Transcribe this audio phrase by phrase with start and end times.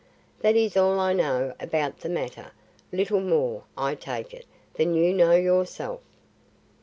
[0.39, 2.53] That is all I know about the matter;
[2.91, 6.01] little more, I take it, than you know yourself."